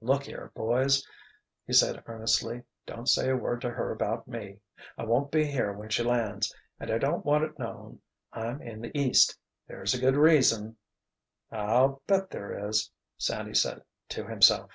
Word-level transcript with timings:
"Look 0.00 0.22
here, 0.26 0.52
boys," 0.54 1.04
he 1.66 1.72
said 1.72 2.04
earnestly, 2.06 2.62
"don't 2.86 3.08
say 3.08 3.30
a 3.30 3.36
word 3.36 3.60
to 3.62 3.70
her 3.70 3.90
about 3.90 4.28
me! 4.28 4.60
I 4.96 5.04
won't 5.04 5.32
be 5.32 5.44
here 5.44 5.72
when 5.72 5.88
she 5.88 6.04
lands—and 6.04 6.88
I 6.88 6.98
don't 6.98 7.24
want 7.24 7.42
it 7.42 7.58
known 7.58 8.00
I'm 8.32 8.62
in 8.62 8.80
the 8.80 8.96
East. 8.96 9.36
There's 9.66 9.92
a 9.92 9.98
good 10.00 10.14
reason——" 10.16 10.76
"I'll 11.50 12.00
bet 12.06 12.30
there 12.30 12.68
is!" 12.68 12.92
Sandy 13.18 13.54
said 13.54 13.82
to 14.10 14.24
himself. 14.24 14.70